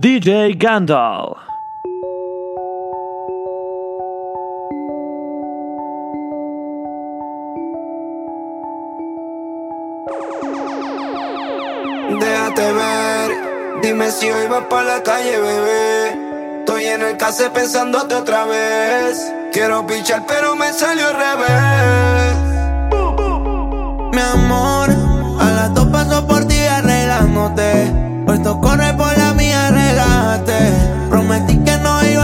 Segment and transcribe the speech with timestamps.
[0.00, 1.38] DJ Gandalf.
[12.20, 13.30] Déjate ver,
[13.82, 16.60] dime si hoy vas pa' la calle, bebé.
[16.60, 19.34] Estoy en el case pensándote otra vez.
[19.52, 22.36] Quiero pichar, pero me salió al revés.
[24.12, 24.77] Mi amor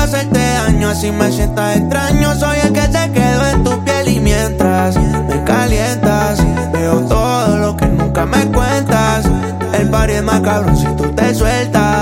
[0.04, 2.34] hacerte daño, así me sientas extraño.
[2.34, 6.38] Soy el que se quedó en tu piel y mientras me calientas,
[6.72, 9.24] veo todo lo que nunca me cuentas.
[9.72, 11.93] El party es más cabrón si tú te sueltas.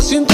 [0.00, 0.31] Siento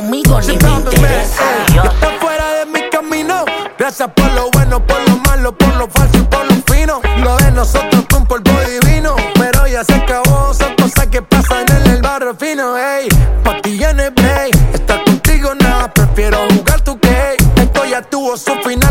[0.00, 1.44] conmigo ni me interesa.
[1.74, 3.44] Yo está fuera de mi camino.
[3.78, 7.00] Gracias por lo bueno, por lo malo, por lo falso y por lo fino.
[7.22, 9.14] Lo de nosotros fue un polvo divino.
[9.34, 12.78] Pero ya se acabó, son cosas que pasan en el barrio fino.
[12.78, 13.08] Ey,
[13.44, 14.54] pa' ti en el break.
[14.72, 17.36] Estar contigo nada, prefiero jugar tu game.
[17.56, 18.89] Esto ya tuvo su final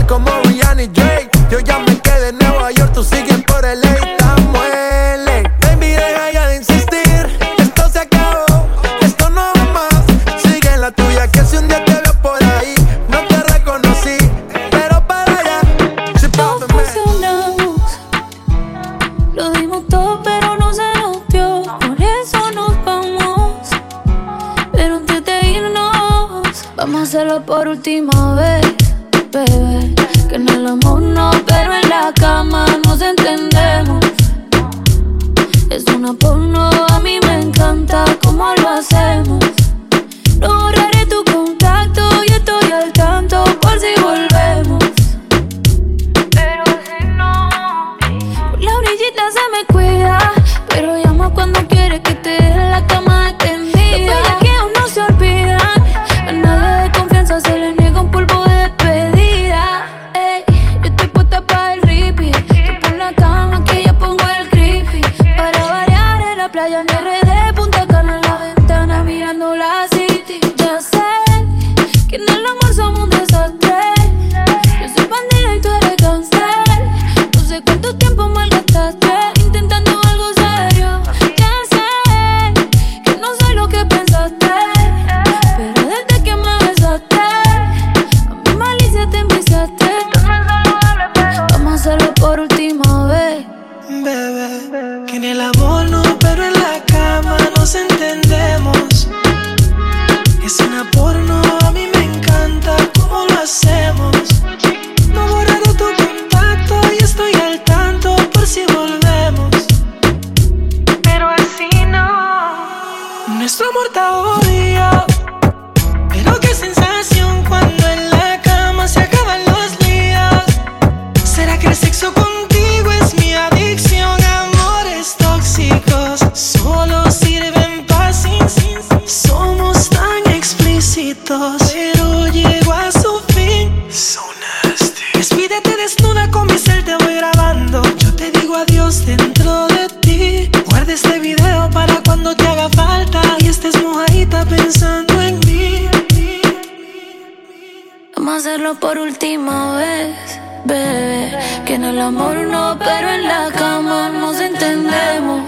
[151.66, 155.44] que en el amor no, pero en la cama nos entendemos.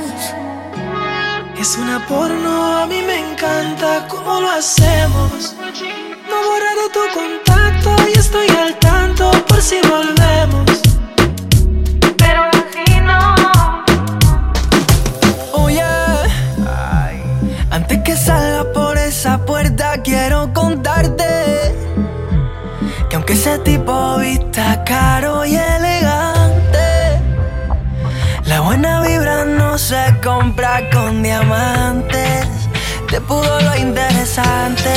[1.59, 5.55] Es una porno, a mí me encanta cómo lo hacemos.
[6.29, 10.81] No borraré tu contacto y estoy al tanto por si volvemos.
[12.17, 13.35] Pero así no.
[15.53, 16.23] Oh yeah.
[17.03, 17.21] Ay.
[17.69, 21.40] Antes que salga por esa puerta quiero contarte
[23.43, 27.19] ese tipo vista caro y elegante.
[28.45, 32.45] La buena vibra no se compra con diamantes.
[33.09, 34.93] Te pudo lo interesante.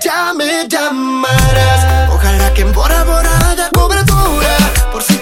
[0.00, 2.08] Ya me llamarás.
[2.14, 4.56] Ojalá que en Bora Bora haya cobertura.
[4.92, 5.15] Por si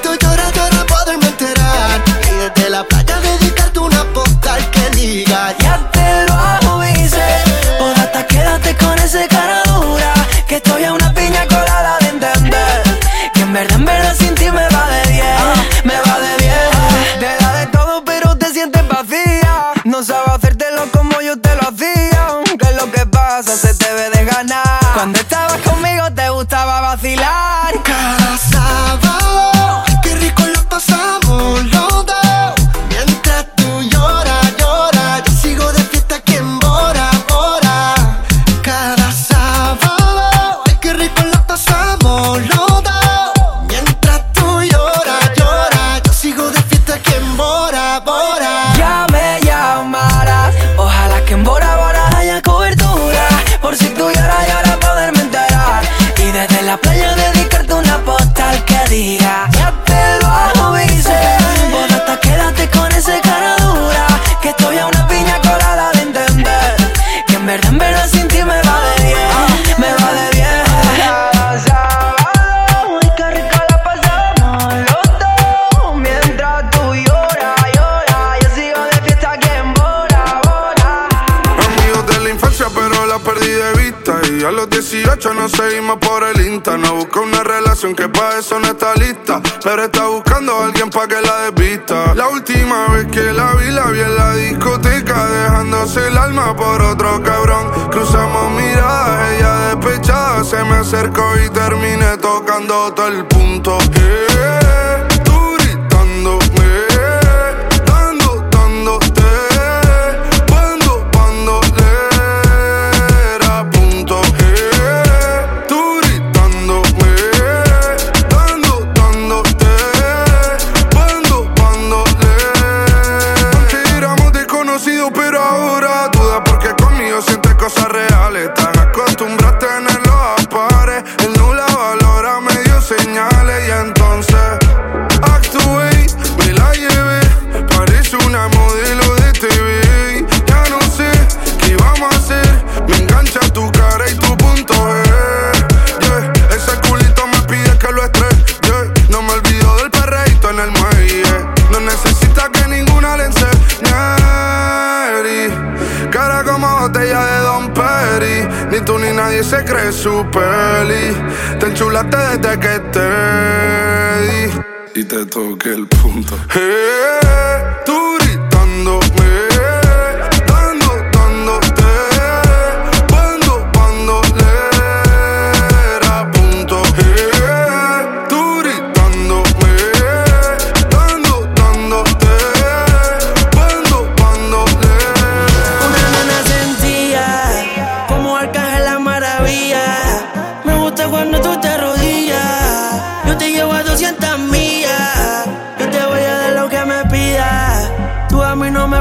[102.95, 103.34] explotar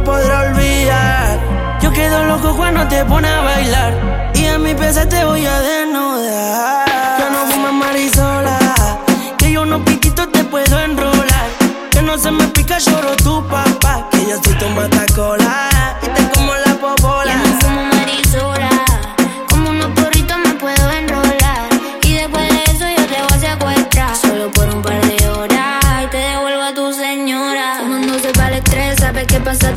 [0.03, 1.39] podré olvidar.
[1.81, 4.31] Yo quedo loco cuando te pone a bailar.
[4.35, 7.19] Y a mi pesa te voy a desnudar.
[7.19, 8.59] Yo no fumo marisola.
[9.37, 11.47] Que yo no piquito te puedo enrolar.
[11.91, 14.07] Que no se me pica, lloro tu papá.
[14.11, 15.69] Que yo soy tu matacola.
[16.01, 17.42] Y te como la popola.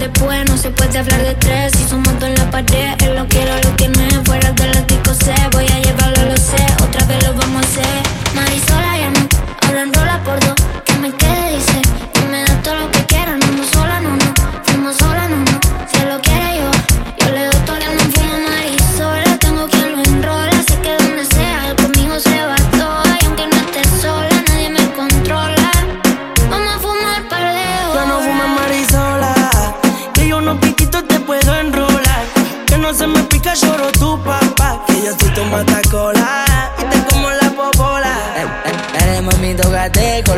[0.06, 1.72] se puede, no se puede hablar de tres.
[1.76, 4.08] Si somos dos en la pared, él lo quiero, lo tiene.
[4.25, 5.86] Fuera del ático se voy a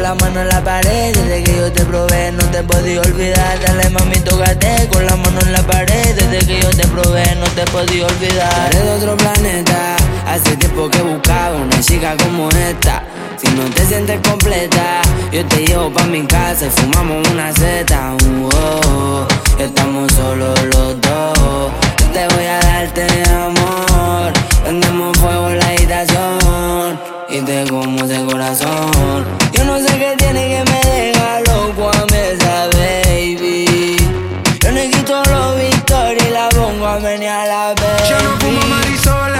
[0.08, 1.14] la mano en la pared.
[1.14, 3.60] Desde que yo te probé, no te podía olvidar.
[3.60, 6.14] Dale, mami, tócate con la mano en la pared.
[6.16, 8.70] Desde que yo te probé, no te podía olvidar.
[8.70, 9.96] Eres de otro planeta.
[10.26, 13.02] Hace tiempo que buscaba una chica como esta.
[13.36, 18.16] Si no te sientes completa, yo te llevo pa' mi casa y fumamos una seta.
[18.54, 19.26] Oh,
[19.58, 21.70] estamos solos los dos.
[22.00, 24.32] Yo te voy a darte amor.
[24.62, 29.24] Prendemos fuego en la habitación y te como ese corazón.
[29.52, 33.96] Yo no sé qué tiene que me deja loco a esa baby.
[34.60, 38.08] Yo le quito los victorias y la pongo a venir a la baby.
[38.08, 39.37] Yo no fumo marisola,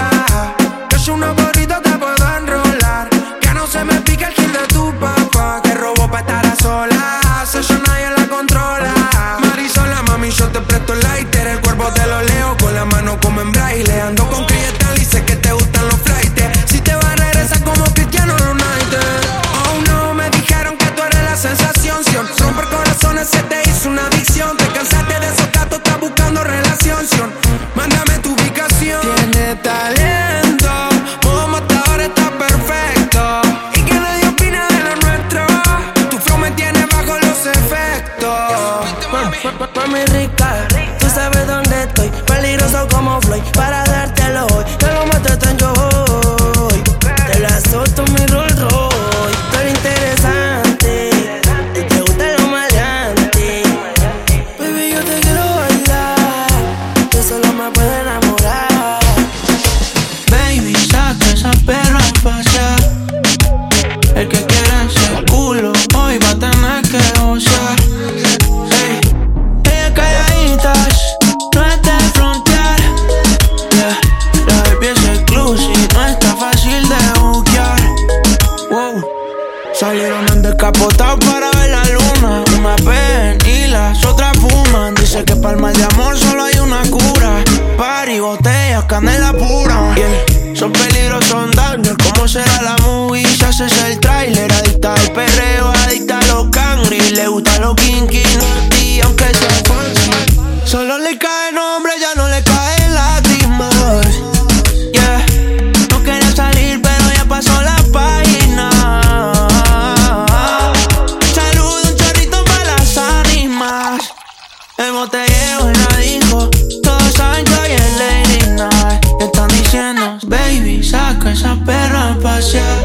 [120.49, 122.79] baby, saca esa perra a pasear.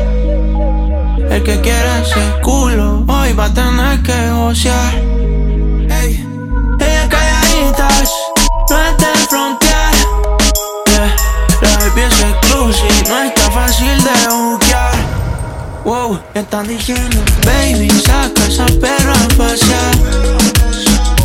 [1.30, 4.94] El que quiera ese culo, hoy va a tener que gocear.
[6.00, 6.12] Ey,
[6.78, 8.10] ella calladitas,
[8.68, 9.94] no está de frontear.
[10.92, 11.16] Yeah,
[11.62, 14.94] la baby es exclusive, no está fácil de buquear.
[15.84, 19.94] Wow, están diciendo, baby, saca esa perra a pasear.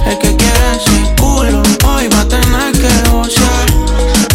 [0.08, 4.29] El que quiera ese culo, hoy va a tener que gozar.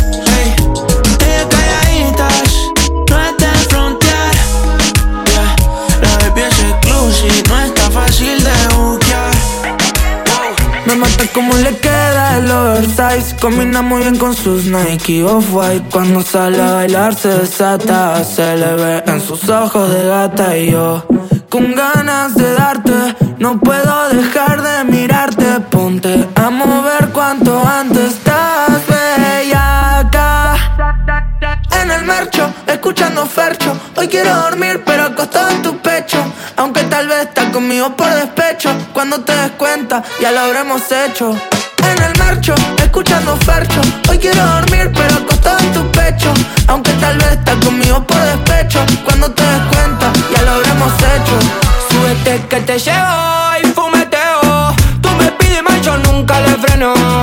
[11.25, 13.37] Mata como le queda el oversize.
[13.41, 15.87] Combina muy bien con sus Nike Off-White.
[15.91, 20.57] Cuando sale a bailar se desata Se le ve en sus ojos de gata.
[20.57, 21.05] Y yo
[21.49, 22.93] con ganas de darte
[23.39, 25.61] No puedo dejar de mirarte.
[25.71, 28.19] Ponte a mover cuanto antes
[31.95, 33.77] el marcho, escuchando Fercho.
[33.97, 36.19] Hoy quiero dormir, pero acostado en tu pecho.
[36.57, 38.71] Aunque tal vez estás conmigo por despecho.
[38.93, 41.35] Cuando te des cuenta, ya lo habremos hecho.
[41.79, 43.81] En el marcho, escuchando Fercho.
[44.09, 46.33] Hoy quiero dormir, pero acostado en tu pecho.
[46.69, 48.81] Aunque tal vez estás conmigo por despecho.
[49.05, 51.37] Cuando te des cuenta, ya lo habremos hecho.
[51.91, 53.17] Súbete que te llevo
[53.63, 54.75] y fumeteo.
[55.01, 57.14] Tú me pides más, yo nunca le freno.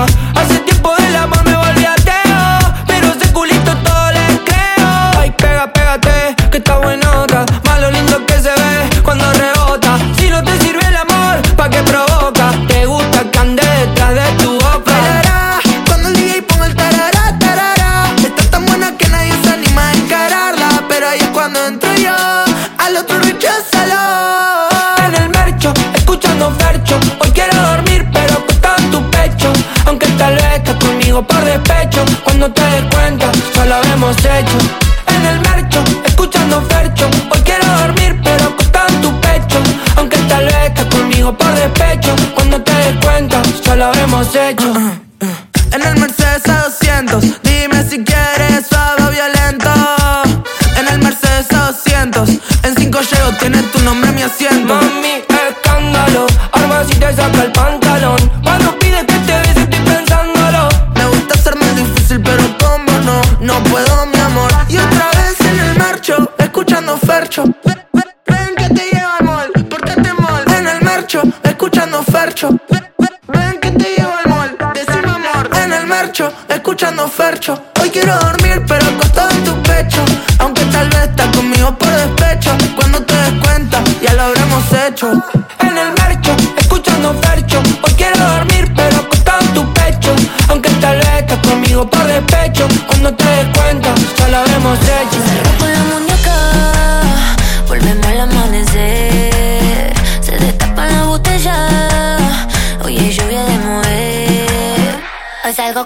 [76.50, 77.68] Escuchando Fercho.
[77.82, 78.86] Hoy quiero dormir, pero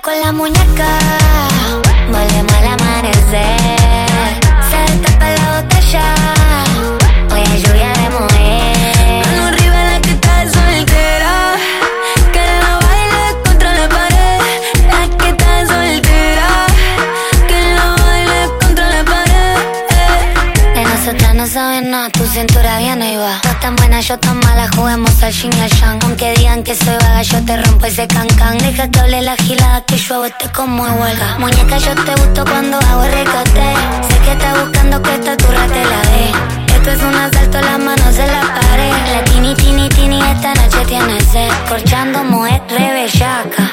[0.05, 0.54] con la muñeca.
[30.25, 31.37] vete como huelga.
[31.37, 33.67] Muñeca, yo te gusto cuando hago ricote.
[34.07, 36.25] Sé que estás buscando que esta altura te la dé.
[36.75, 38.93] Esto es un asalto, las manos en la pared.
[39.13, 41.49] La tini, tini, tini, esta noche tiene sed.
[41.69, 43.63] Corchando mujer rebellaca.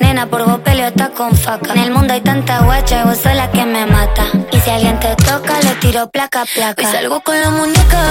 [0.00, 1.72] Nena, por vos peleo está con faca.
[1.74, 4.24] En el mundo hay tanta guacha y vos sos la que me mata.
[4.52, 6.80] Y si alguien te toca, le tiro placa, placa.
[6.80, 8.02] Hoy salgo con la muñeca,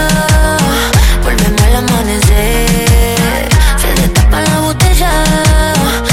[1.23, 3.49] volvemos al amanecer.
[3.81, 6.12] Se destapa la botella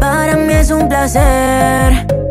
[0.00, 2.21] Para mí es un placer.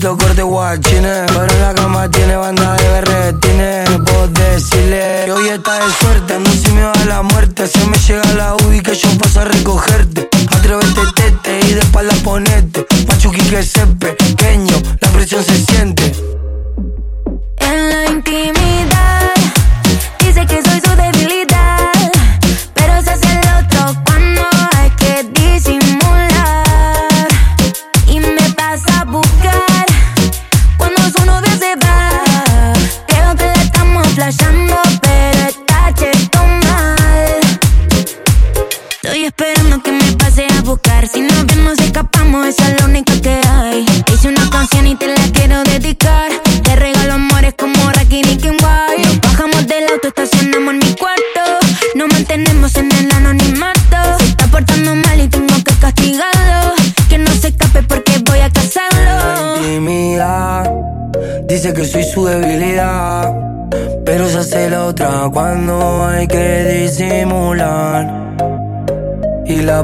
[0.00, 0.92] Tito Corte Watch,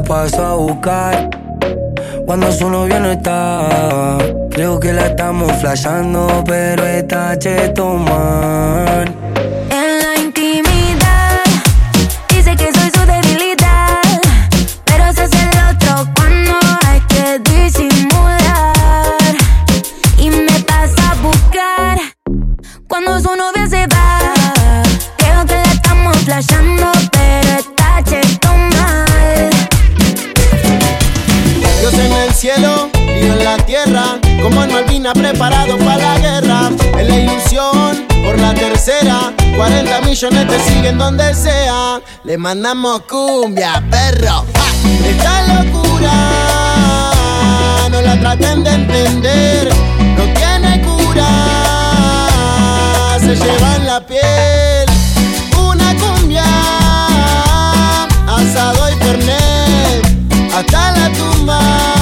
[0.06, 1.30] paso a buscar
[2.26, 4.18] cuando su novio no está.
[4.50, 7.98] Creo que la estamos flashando, pero está cheto.
[33.46, 36.70] la tierra, como en Malvina preparado para la guerra.
[36.98, 42.00] Es la ilusión por la tercera, 40 millones te siguen donde sea.
[42.24, 44.44] Le mandamos cumbia, perro.
[44.54, 44.72] Ah,
[45.10, 46.12] esta locura
[47.92, 49.68] no la traten de entender,
[50.18, 51.28] no tiene cura,
[53.20, 54.86] se llevan la piel.
[55.56, 56.44] Una cumbia,
[58.26, 60.04] asado y pernet,
[60.52, 61.95] hasta la tumba.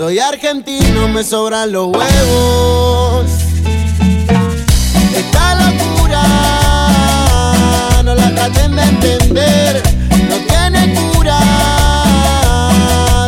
[0.00, 3.26] Soy argentino, me sobran los huevos.
[5.14, 6.22] Esta locura
[8.02, 9.82] no la traten de entender.
[10.26, 11.38] No tiene cura,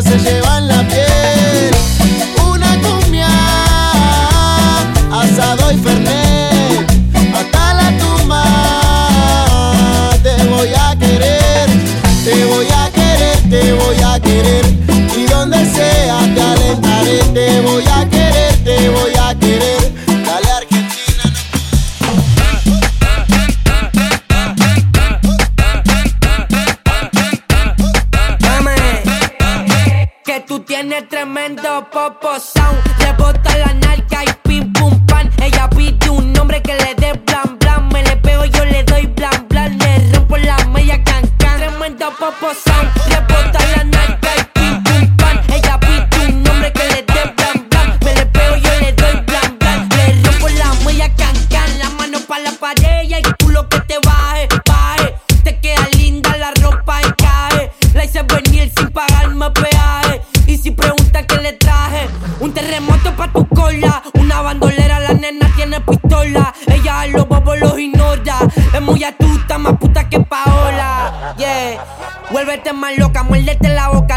[0.02, 1.74] se lleva en la piel.
[2.50, 3.28] Una cumbia,
[5.12, 6.01] asado y fertilidad.
[16.80, 19.92] te voy a querer, te voy a querer.
[20.24, 21.24] Dale Argentina.
[22.00, 22.12] No.
[28.38, 28.76] Dame,
[30.24, 32.38] que tú tienes tremendo popo.
[72.52, 74.11] vete más loca, muérdete la boca.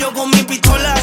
[0.00, 0.99] yo con mi pistola.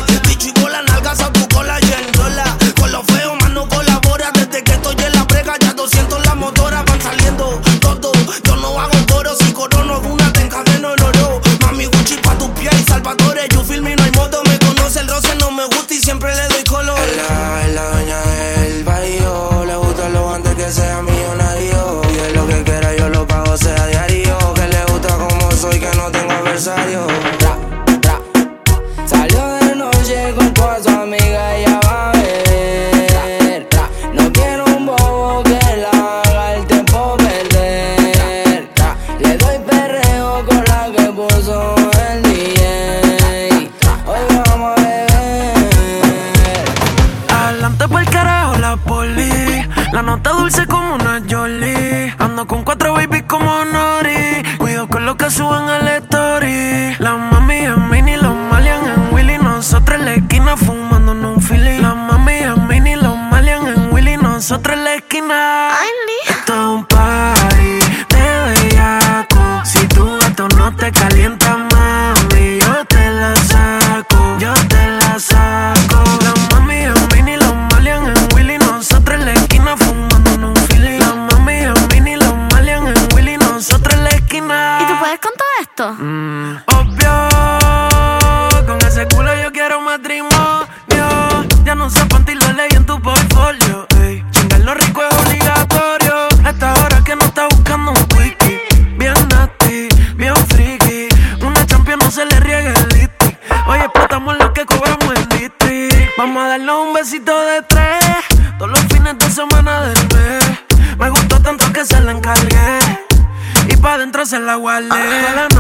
[114.58, 114.90] aguarle.
[114.92, 115.57] Ah,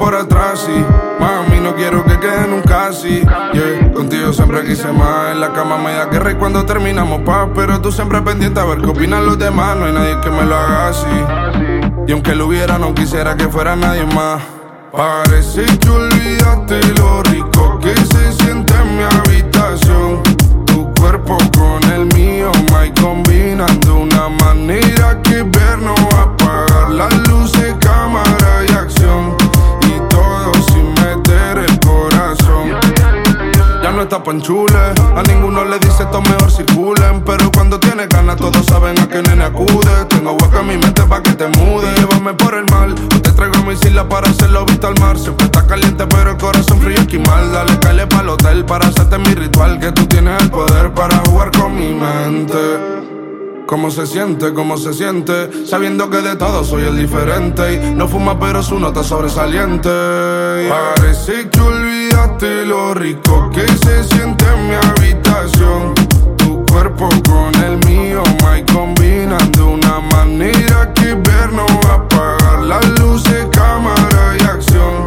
[0.00, 0.66] por atrás.
[0.68, 3.20] Y mami, no quiero que quede nunca así.
[3.52, 3.92] Yeah.
[3.92, 5.32] Contigo siempre quise más.
[5.32, 7.48] En la cama me da guerra y cuando terminamos paz.
[7.54, 9.76] Pero tú siempre pendiente a ver qué opinan los demás.
[9.76, 11.06] No hay nadie que me lo haga así.
[12.08, 14.42] Y aunque lo hubiera, no quisiera que fuera nadie más.
[14.90, 20.22] Parece que olvidaste lo rico que se siente en mi habitación.
[20.66, 26.22] Tu cuerpo con el mío, my combinan de una manera que ver no va a
[26.24, 29.19] apagar las luces, cámara y acción.
[34.00, 34.78] No está panchule,
[35.14, 37.22] a ninguno le dice esto mejor circulen.
[37.22, 40.06] Pero cuando tienes ganas, todos saben a qué nene acude.
[40.08, 41.92] Tengo hueco en mi mente pa' que te mude.
[41.96, 45.18] Llévame por el mal, o te traigo mi isla para hacerlo visto al mar.
[45.18, 47.52] Siempre está caliente, pero el corazón frío esquimal.
[47.52, 49.78] Dale, caile pa'l hotel para hacerte mi ritual.
[49.78, 52.56] Que tú tienes el poder para jugar con mi mente.
[53.70, 54.52] ¿Cómo se siente?
[54.52, 55.64] ¿Cómo se siente?
[55.64, 57.74] Sabiendo que de todo soy el diferente.
[57.74, 59.88] Y no fuma, pero su nota sobresaliente.
[60.68, 65.94] Parece que olvidaste lo rico que se siente en mi habitación.
[66.38, 71.94] Tu cuerpo con el mío, my combinan de una manera que ver no va a
[71.94, 75.06] apagar las luces, cámara y acción.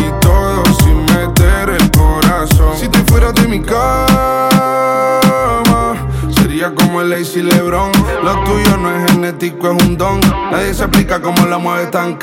[0.00, 2.76] Y todo sin meter el corazón.
[2.76, 4.39] Si te fueras de mi sería
[6.90, 7.92] como el Lazy Lebron.
[8.24, 10.20] Lo tuyo no es genético, es un don.
[10.50, 12.18] Nadie se explica cómo la mueve tan.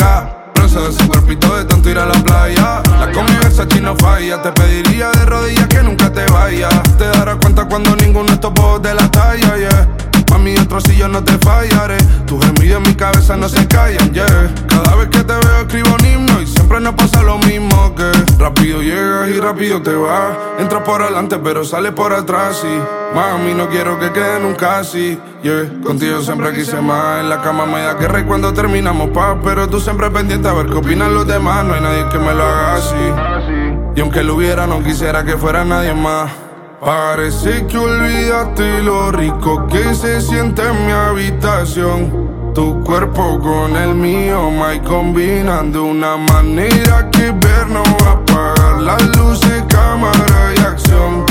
[0.53, 2.81] Bronce de ese cuerpito de tanto ir a la playa.
[2.99, 4.41] La convivencia no falla.
[4.41, 6.73] Te pediría de rodillas que nunca te vayas.
[6.97, 10.16] Te darás cuenta cuando ninguno de estos de la talla, yeah.
[10.29, 11.97] Mami, otro si yo no te fallaré.
[12.25, 14.53] Tus gemidos en mi cabeza no se callan, yeah.
[14.67, 18.11] Cada vez que te veo escribo un himno y siempre nos pasa lo mismo que
[18.37, 20.37] rápido llegas y rápido te vas.
[20.59, 25.17] Entras por adelante pero sales por atrás y mami no quiero que quede nunca así,
[25.43, 25.71] yeah.
[25.83, 27.21] Contigo siempre quise más.
[27.21, 30.53] En la cama me da guerra y cuando terminamos paz, pero tú siempre pendiente a
[30.53, 31.65] ver qué opinan los demás.
[31.65, 33.95] No hay nadie que me lo haga así.
[33.95, 36.46] Y aunque lo hubiera no quisiera que fuera nadie más.
[36.79, 42.53] Parece que olvidaste lo rico que se siente en mi habitación.
[42.53, 48.13] Tu cuerpo con el mío, my combinan de una manera que ver no va a
[48.13, 51.25] apagar las luces, cámara y acción.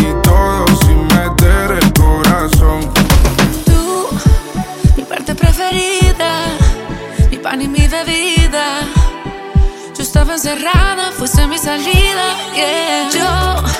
[0.00, 2.80] Y todo sin meter el corazón.
[3.66, 4.08] Tú,
[4.96, 6.44] mi parte preferida,
[7.28, 8.82] mi pan y mi bebida.
[9.96, 13.08] Yo estaba encerrada, fuiste mi salida, yeah.
[13.12, 13.71] Yo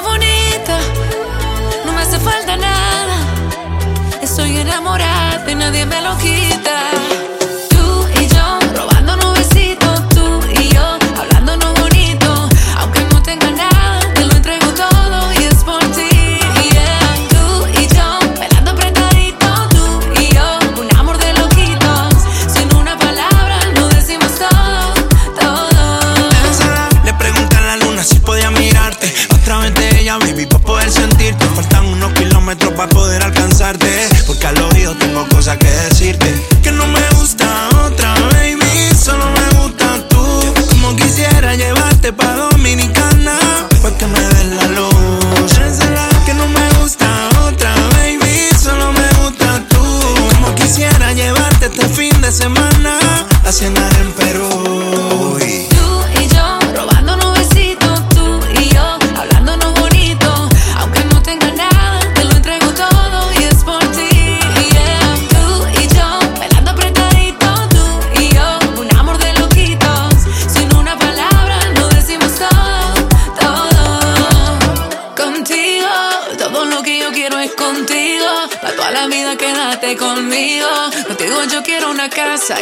[0.00, 0.78] bonita,
[1.84, 3.16] no me hace falta nada.
[4.22, 7.19] Estoy enamorada y nadie me lo quita.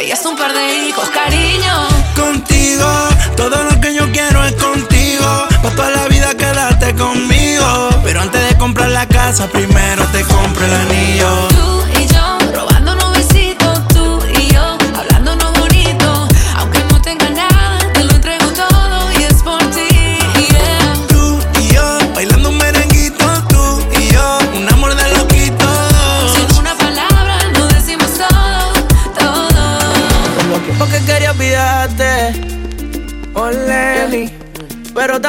[0.03, 1.87] y hasta un par de hijos, cariño.
[2.15, 2.85] Contigo,
[3.35, 5.47] todo lo que yo quiero es contigo.
[5.61, 7.89] Pa' toda la vida quédate conmigo.
[8.03, 11.88] Pero antes de comprar la casa, primero te compro el anillo.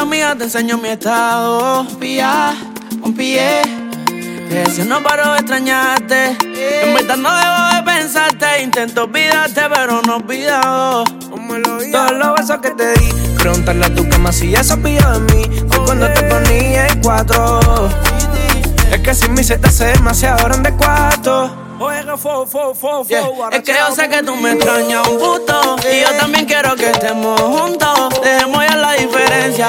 [0.00, 1.86] cosita mía, te enseño mi estado.
[1.98, 2.54] Pía,
[3.02, 3.62] un pie.
[4.48, 6.36] Que si no paro de extrañarte.
[6.82, 8.62] En verdad no debo de pensarte.
[8.62, 11.04] Intento olvidarte, pero no olvidado.
[11.04, 13.12] Todos los besos que te di.
[13.36, 15.62] Preguntarle a tu cama si ya se de mí.
[15.68, 17.88] Fue cuando te ponía en cuatro.
[18.90, 21.59] Es que sin mí se te hace demasiado grande cuatro.
[23.56, 25.76] Es que yo sé que tú me extrañas un gusto.
[25.90, 28.20] Y yo también quiero que estemos juntos.
[28.22, 29.68] Dejemos ya la diferencia.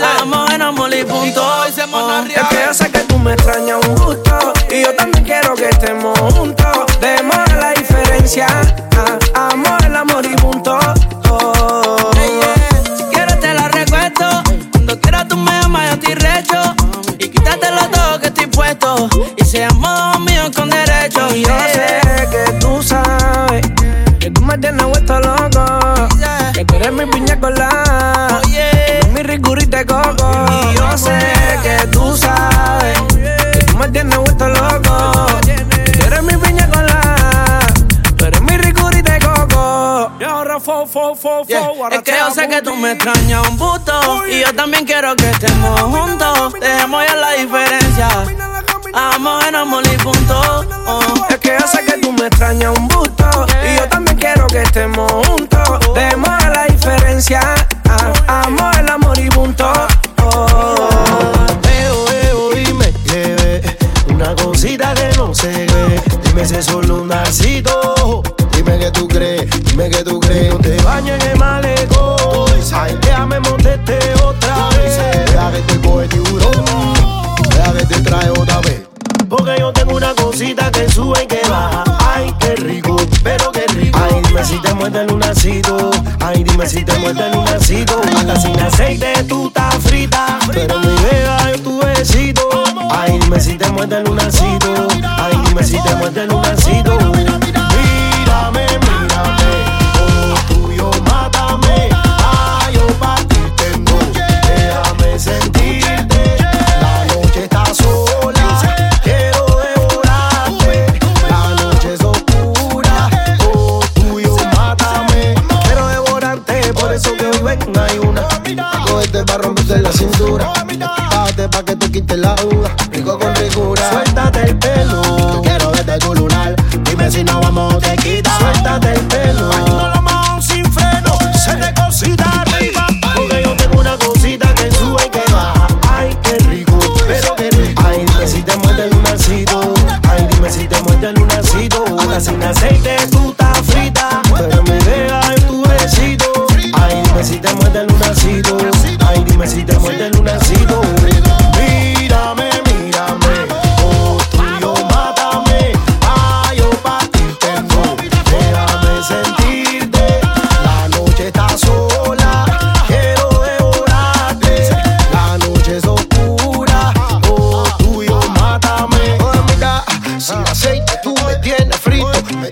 [0.00, 1.42] Hagamos en amor y punto.
[1.42, 2.24] Ah.
[2.42, 4.52] Es que yo sé que tú me extrañas un gusto.
[4.70, 6.86] Y yo también quiero que estemos juntos.
[7.00, 8.46] Dejemos la diferencia.
[8.96, 10.78] Ah, hagamos el amor y punto.
[42.86, 44.26] me extrañas un puto.
[44.28, 45.75] Y yo también quiero que te muevas.
[93.86, 94.88] muerde el lunacito.
[95.16, 97.15] Ay, dime si te muerde el lunacito.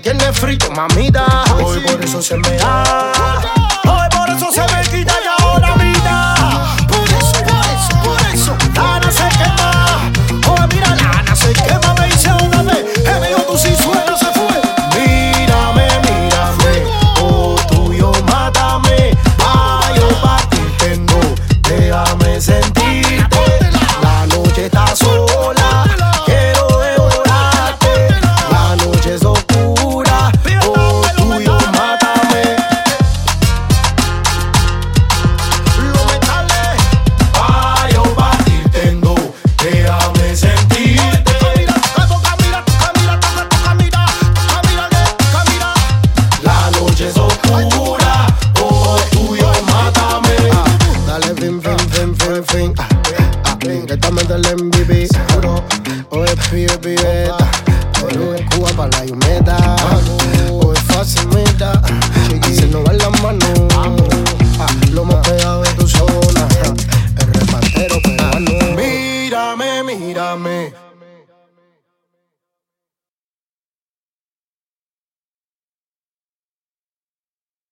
[0.05, 1.25] tiene frito, mamita.
[1.55, 3.11] Hoy por eso se me da.
[3.85, 4.74] Hoy por eso se me da.